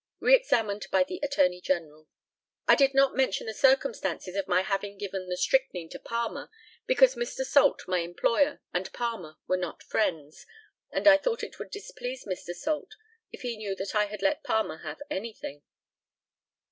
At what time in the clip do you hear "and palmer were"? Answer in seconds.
8.73-9.57